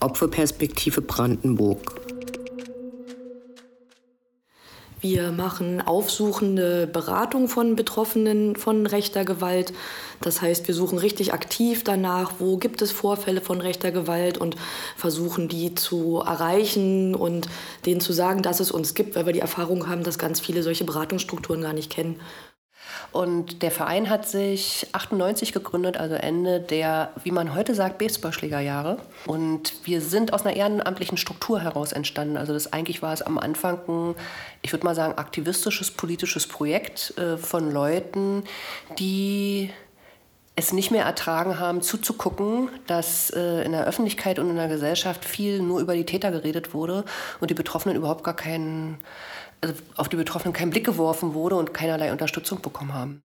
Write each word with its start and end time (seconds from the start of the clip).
Opferperspektive 0.00 1.02
Brandenburg. 1.02 2.00
Wir 5.00 5.32
machen 5.32 5.80
aufsuchende 5.80 6.86
Beratung 6.86 7.48
von 7.48 7.74
Betroffenen 7.74 8.54
von 8.54 8.86
rechter 8.86 9.24
Gewalt. 9.24 9.72
Das 10.20 10.42
heißt, 10.42 10.68
wir 10.68 10.74
suchen 10.74 10.98
richtig 10.98 11.32
aktiv 11.32 11.84
danach, 11.84 12.32
wo 12.38 12.58
gibt 12.58 12.82
es 12.82 12.92
Vorfälle 12.92 13.40
von 13.40 13.62
rechter 13.62 13.92
Gewalt 13.92 14.36
und 14.36 14.56
versuchen 14.96 15.48
die 15.48 15.74
zu 15.74 16.18
erreichen 16.18 17.14
und 17.14 17.48
denen 17.86 18.02
zu 18.02 18.12
sagen, 18.12 18.42
dass 18.42 18.60
es 18.60 18.70
uns 18.70 18.94
gibt, 18.94 19.16
weil 19.16 19.24
wir 19.24 19.32
die 19.32 19.40
Erfahrung 19.40 19.88
haben, 19.88 20.02
dass 20.02 20.18
ganz 20.18 20.38
viele 20.38 20.62
solche 20.62 20.84
Beratungsstrukturen 20.84 21.62
gar 21.62 21.72
nicht 21.72 21.90
kennen. 21.90 22.20
Und 23.12 23.62
der 23.62 23.70
Verein 23.70 24.08
hat 24.08 24.28
sich 24.28 24.86
98 24.92 25.52
gegründet, 25.52 25.96
also 25.96 26.14
Ende 26.14 26.60
der, 26.60 27.12
wie 27.22 27.32
man 27.32 27.54
heute 27.54 27.74
sagt, 27.74 27.98
Baseballschlägerjahre. 27.98 28.98
Und 29.26 29.74
wir 29.84 30.00
sind 30.00 30.32
aus 30.32 30.46
einer 30.46 30.56
ehrenamtlichen 30.56 31.16
Struktur 31.16 31.60
heraus 31.60 31.92
entstanden. 31.92 32.36
Also 32.36 32.52
das 32.52 32.72
eigentlich 32.72 33.02
war 33.02 33.12
es 33.12 33.22
am 33.22 33.38
Anfang 33.38 33.80
ein, 33.88 34.14
ich 34.62 34.72
würde 34.72 34.84
mal 34.84 34.94
sagen, 34.94 35.18
aktivistisches, 35.18 35.90
politisches 35.90 36.46
Projekt 36.46 37.14
äh, 37.18 37.36
von 37.36 37.72
Leuten, 37.72 38.44
die 38.98 39.70
es 40.60 40.72
nicht 40.72 40.90
mehr 40.90 41.04
ertragen 41.04 41.58
haben, 41.58 41.82
zuzugucken, 41.82 42.68
dass 42.86 43.30
äh, 43.30 43.64
in 43.64 43.72
der 43.72 43.86
Öffentlichkeit 43.86 44.38
und 44.38 44.50
in 44.50 44.56
der 44.56 44.68
Gesellschaft 44.68 45.24
viel 45.24 45.60
nur 45.60 45.80
über 45.80 45.94
die 45.94 46.06
Täter 46.06 46.30
geredet 46.30 46.74
wurde 46.74 47.04
und 47.40 47.50
die 47.50 47.54
Betroffenen 47.54 47.96
überhaupt 47.96 48.24
gar 48.24 48.36
keinen 48.36 48.98
also 49.60 49.74
auf 49.96 50.08
die 50.08 50.16
Betroffenen 50.16 50.54
kein 50.54 50.70
Blick 50.70 50.86
geworfen 50.86 51.34
wurde 51.34 51.56
und 51.56 51.74
keinerlei 51.74 52.12
Unterstützung 52.12 52.62
bekommen 52.62 52.94
haben. 52.94 53.22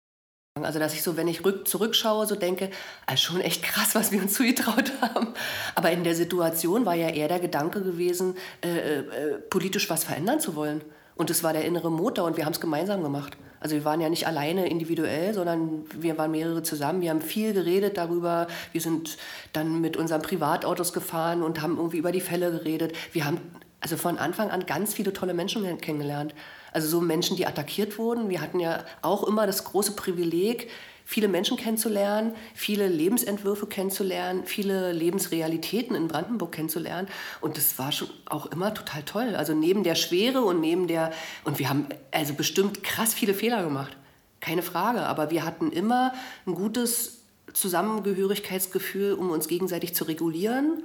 Also 0.62 0.78
dass 0.78 0.94
ich 0.94 1.02
so, 1.02 1.16
wenn 1.16 1.26
ich 1.26 1.44
rück, 1.44 1.66
zurückschaue, 1.66 2.26
so 2.26 2.36
denke, 2.36 2.70
also 3.06 3.20
schon 3.20 3.40
echt 3.40 3.62
krass, 3.62 3.94
was 3.94 4.12
wir 4.12 4.22
uns 4.22 4.34
zugetraut 4.34 4.92
haben. 5.00 5.34
Aber 5.74 5.90
in 5.90 6.04
der 6.04 6.14
Situation 6.14 6.86
war 6.86 6.94
ja 6.94 7.08
eher 7.08 7.28
der 7.28 7.40
Gedanke 7.40 7.82
gewesen, 7.82 8.36
äh, 8.64 8.98
äh, 8.98 9.02
politisch 9.50 9.90
was 9.90 10.04
verändern 10.04 10.38
zu 10.38 10.54
wollen. 10.54 10.82
Und 11.16 11.30
es 11.30 11.42
war 11.42 11.52
der 11.52 11.64
innere 11.64 11.90
Motor 11.90 12.24
und 12.24 12.36
wir 12.36 12.44
haben 12.44 12.52
es 12.52 12.60
gemeinsam 12.60 13.02
gemacht. 13.02 13.36
Also 13.64 13.76
wir 13.76 13.86
waren 13.86 14.02
ja 14.02 14.10
nicht 14.10 14.26
alleine 14.26 14.68
individuell, 14.68 15.32
sondern 15.32 15.86
wir 15.98 16.18
waren 16.18 16.30
mehrere 16.30 16.62
zusammen. 16.62 17.00
Wir 17.00 17.08
haben 17.08 17.22
viel 17.22 17.54
geredet 17.54 17.96
darüber. 17.96 18.46
Wir 18.72 18.82
sind 18.82 19.16
dann 19.54 19.80
mit 19.80 19.96
unseren 19.96 20.20
Privatautos 20.20 20.92
gefahren 20.92 21.42
und 21.42 21.62
haben 21.62 21.78
irgendwie 21.78 21.96
über 21.96 22.12
die 22.12 22.20
Fälle 22.20 22.50
geredet. 22.50 22.94
Wir 23.12 23.24
haben 23.24 23.40
also 23.80 23.96
von 23.96 24.18
Anfang 24.18 24.50
an 24.50 24.66
ganz 24.66 24.92
viele 24.92 25.14
tolle 25.14 25.32
Menschen 25.32 25.78
kennengelernt. 25.78 26.34
Also 26.72 26.88
so 26.88 27.00
Menschen, 27.00 27.38
die 27.38 27.46
attackiert 27.46 27.96
wurden. 27.96 28.28
Wir 28.28 28.42
hatten 28.42 28.60
ja 28.60 28.84
auch 29.00 29.26
immer 29.26 29.46
das 29.46 29.64
große 29.64 29.92
Privileg, 29.92 30.68
viele 31.04 31.28
Menschen 31.28 31.56
kennenzulernen, 31.56 32.34
viele 32.54 32.88
Lebensentwürfe 32.88 33.66
kennenzulernen, 33.66 34.44
viele 34.46 34.92
Lebensrealitäten 34.92 35.94
in 35.94 36.08
Brandenburg 36.08 36.52
kennenzulernen. 36.52 37.08
Und 37.40 37.56
das 37.56 37.78
war 37.78 37.92
schon 37.92 38.08
auch 38.26 38.46
immer 38.46 38.72
total 38.74 39.02
toll. 39.02 39.34
Also 39.36 39.54
neben 39.54 39.84
der 39.84 39.94
Schwere 39.94 40.42
und 40.42 40.60
neben 40.60 40.86
der, 40.86 41.12
und 41.44 41.58
wir 41.58 41.68
haben 41.68 41.86
also 42.10 42.34
bestimmt 42.34 42.82
krass 42.82 43.14
viele 43.14 43.34
Fehler 43.34 43.62
gemacht. 43.62 43.96
Keine 44.40 44.62
Frage. 44.62 45.02
Aber 45.06 45.30
wir 45.30 45.44
hatten 45.44 45.70
immer 45.70 46.14
ein 46.46 46.54
gutes 46.54 47.22
Zusammengehörigkeitsgefühl, 47.52 49.12
um 49.12 49.30
uns 49.30 49.48
gegenseitig 49.48 49.94
zu 49.94 50.04
regulieren 50.04 50.82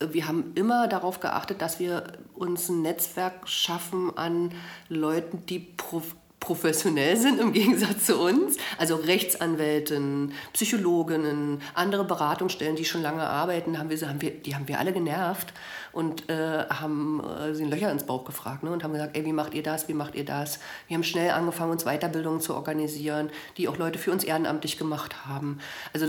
wir 0.00 0.28
haben 0.28 0.52
immer 0.54 0.88
darauf 0.88 1.20
geachtet, 1.20 1.60
dass 1.60 1.80
wir 1.80 2.12
uns 2.34 2.68
ein 2.68 2.82
Netzwerk 2.82 3.48
schaffen 3.48 4.16
an 4.16 4.52
Leuten, 4.88 5.44
die 5.46 5.58
professionell 6.48 7.14
sind 7.14 7.38
im 7.40 7.52
Gegensatz 7.52 8.06
zu 8.06 8.18
uns. 8.18 8.56
Also 8.78 8.96
Rechtsanwältinnen, 8.96 10.32
Psychologinnen, 10.54 11.60
andere 11.74 12.04
Beratungsstellen, 12.04 12.74
die 12.74 12.86
schon 12.86 13.02
lange 13.02 13.22
arbeiten, 13.22 13.78
haben 13.78 13.90
wir, 13.90 14.08
haben 14.08 14.22
wir, 14.22 14.30
die 14.30 14.54
haben 14.54 14.66
wir 14.66 14.78
alle 14.78 14.94
genervt 14.94 15.52
und 15.92 16.30
äh, 16.30 16.64
haben 16.70 17.22
äh, 17.22 17.54
sie 17.54 17.64
Löcher 17.64 17.92
ins 17.92 18.04
Bauch 18.04 18.24
gefragt 18.24 18.62
ne? 18.62 18.70
und 18.70 18.82
haben 18.82 18.94
gesagt, 18.94 19.14
ey, 19.14 19.26
wie 19.26 19.34
macht 19.34 19.52
ihr 19.52 19.62
das, 19.62 19.88
wie 19.88 19.94
macht 19.94 20.14
ihr 20.14 20.24
das? 20.24 20.58
Wir 20.86 20.96
haben 20.96 21.04
schnell 21.04 21.32
angefangen, 21.32 21.70
uns 21.70 21.84
Weiterbildungen 21.84 22.40
zu 22.40 22.54
organisieren, 22.54 23.28
die 23.58 23.68
auch 23.68 23.76
Leute 23.76 23.98
für 23.98 24.10
uns 24.10 24.24
ehrenamtlich 24.24 24.78
gemacht 24.78 25.26
haben. 25.26 25.58
Also 25.92 26.06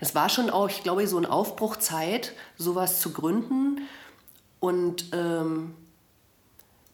es 0.00 0.14
war 0.14 0.30
schon 0.30 0.48
auch, 0.48 0.70
ich 0.70 0.82
glaube, 0.82 1.06
so 1.06 1.18
eine 1.18 1.30
Aufbruchzeit, 1.30 2.32
sowas 2.56 2.98
zu 2.98 3.12
gründen 3.12 3.82
und 4.58 5.10
ähm, 5.12 5.74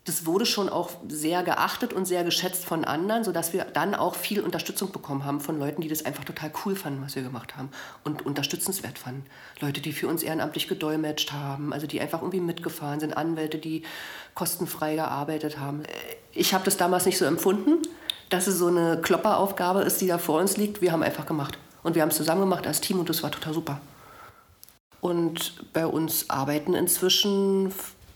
das 0.09 0.25
wurde 0.25 0.47
schon 0.47 0.69
auch 0.69 0.91
sehr 1.07 1.43
geachtet 1.43 1.93
und 1.93 2.07
sehr 2.07 2.25
geschätzt 2.25 2.65
von 2.65 2.85
anderen, 2.85 3.25
sodass 3.25 3.53
wir 3.53 3.65
dann 3.65 3.95
auch 3.95 4.15
viel 4.15 4.41
Unterstützung 4.41 4.91
bekommen 4.91 5.25
haben 5.25 5.41
von 5.41 5.59
Leuten, 5.59 5.83
die 5.83 5.89
das 5.89 6.05
einfach 6.05 6.25
total 6.25 6.51
cool 6.65 6.75
fanden, 6.75 7.03
was 7.05 7.15
wir 7.15 7.23
gemacht 7.23 7.57
haben 7.57 7.69
und 8.05 8.25
unterstützenswert 8.25 8.99
fanden. 8.99 9.27
Leute, 9.61 9.81
die 9.81 9.93
für 9.93 10.09
uns 10.09 10.23
ehrenamtlich 10.23 10.67
gedolmetscht 10.67 11.33
haben, 11.33 11.73
also 11.73 11.87
die 11.87 12.01
einfach 12.01 12.23
irgendwie 12.23 12.41
mitgefahren 12.41 13.01
sind, 13.01 13.17
Anwälte, 13.17 13.59
die 13.59 13.83
kostenfrei 14.35 14.95
gearbeitet 14.95 15.59
haben. 15.59 15.83
Ich 16.33 16.55
habe 16.55 16.65
das 16.65 16.77
damals 16.77 17.05
nicht 17.05 17.19
so 17.19 17.27
empfunden, 17.27 17.83
dass 18.31 18.47
es 18.47 18.59
so 18.59 18.69
eine 18.69 19.01
Klopperaufgabe 19.01 19.83
ist, 19.83 20.01
die 20.01 20.07
da 20.07 20.19
vor 20.19 20.41
uns 20.41 20.57
liegt. 20.57 20.81
Wir 20.81 20.93
haben 20.93 21.03
einfach 21.03 21.27
gemacht. 21.27 21.59
Und 21.83 21.95
wir 21.95 22.03
haben 22.03 22.11
es 22.11 22.17
zusammen 22.17 22.41
gemacht 22.41 22.67
als 22.67 22.81
Team 22.81 22.99
und 22.99 23.09
das 23.09 23.23
war 23.23 23.31
total 23.31 23.55
super. 23.55 23.81
Und 25.01 25.73
bei 25.73 25.87
uns 25.87 26.29
arbeiten 26.29 26.75
inzwischen 26.75 27.73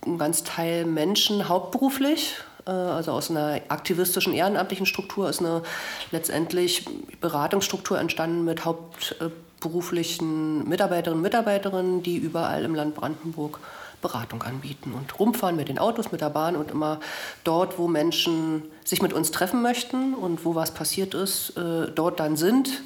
ein 0.07 0.19
ganz 0.19 0.45
Teil 0.45 0.85
Menschen 0.85 1.49
hauptberuflich. 1.49 2.37
Äh, 2.67 2.71
also 2.71 3.13
aus 3.13 3.31
einer 3.31 3.61
aktivistischen, 3.69 4.35
ehrenamtlichen 4.35 4.87
Struktur 4.87 5.29
ist 5.29 5.41
eine 5.41 5.63
letztendlich 6.11 6.87
Beratungsstruktur 7.21 7.99
entstanden 7.99 8.45
mit 8.45 8.65
hauptberuflichen 8.65 10.69
Mitarbeiterinnen 10.69 11.19
und 11.19 11.23
Mitarbeiterinnen, 11.23 12.03
die 12.03 12.17
überall 12.17 12.65
im 12.65 12.75
Land 12.75 12.95
Brandenburg 12.95 13.61
Beratung 14.01 14.43
anbieten 14.43 14.95
und 14.95 15.21
rumfahren 15.21 15.55
mit 15.55 15.69
den 15.69 15.79
Autos, 15.79 16.11
mit 16.11 16.21
der 16.21 16.31
Bahn 16.31 16.57
und 16.57 16.73
immer 16.73 16.99
dort, 17.45 17.79
wo 17.79 17.87
Menschen 17.87 18.65
sich 18.85 19.01
mit 19.01 19.13
uns 19.13 19.31
treffen 19.31 19.63
möchten 19.63 20.15
und 20.15 20.45
wo 20.45 20.57
was 20.57 20.73
passiert 20.73 21.15
ist, 21.15 21.57
äh, 21.57 21.87
dort 21.95 22.19
dann 22.19 22.37
sind 22.37 22.83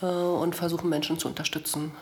äh, 0.00 0.06
und 0.06 0.56
versuchen 0.56 0.88
Menschen 0.88 1.18
zu 1.18 1.28
unterstützen 1.28 1.92